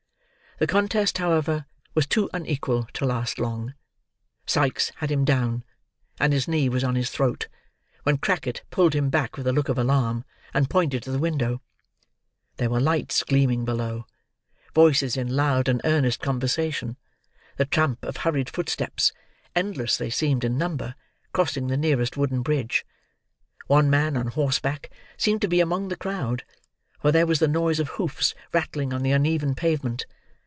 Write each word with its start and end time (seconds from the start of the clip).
The 0.59 0.67
contest, 0.67 1.17
however, 1.17 1.65
was 1.95 2.05
too 2.05 2.29
unequal 2.35 2.83
to 2.93 3.03
last 3.03 3.39
long. 3.39 3.73
Sikes 4.45 4.91
had 4.97 5.09
him 5.09 5.25
down, 5.25 5.63
and 6.19 6.31
his 6.31 6.47
knee 6.47 6.69
was 6.69 6.83
on 6.83 6.93
his 6.93 7.09
throat, 7.09 7.47
when 8.03 8.19
Crackit 8.19 8.61
pulled 8.69 8.93
him 8.93 9.09
back 9.09 9.37
with 9.37 9.47
a 9.47 9.53
look 9.53 9.69
of 9.69 9.79
alarm, 9.79 10.23
and 10.53 10.69
pointed 10.69 11.01
to 11.01 11.09
the 11.11 11.17
window. 11.17 11.63
There 12.57 12.69
were 12.69 12.79
lights 12.79 13.23
gleaming 13.23 13.65
below, 13.65 14.05
voices 14.75 15.17
in 15.17 15.35
loud 15.35 15.67
and 15.67 15.81
earnest 15.83 16.19
conversation, 16.19 16.95
the 17.57 17.65
tramp 17.65 18.05
of 18.05 18.17
hurried 18.17 18.47
footsteps—endless 18.51 19.97
they 19.97 20.11
seemed 20.11 20.43
in 20.43 20.59
number—crossing 20.59 21.67
the 21.69 21.75
nearest 21.77 22.17
wooden 22.17 22.43
bridge. 22.43 22.85
One 23.65 23.89
man 23.89 24.15
on 24.15 24.27
horseback 24.27 24.91
seemed 25.17 25.41
to 25.41 25.47
be 25.47 25.59
among 25.59 25.87
the 25.87 25.97
crowd; 25.97 26.43
for 26.99 27.11
there 27.11 27.25
was 27.25 27.39
the 27.39 27.47
noise 27.47 27.79
of 27.79 27.87
hoofs 27.97 28.35
rattling 28.53 28.93
on 28.93 29.01
the 29.01 29.11
uneven 29.11 29.55
pavement. 29.55 30.05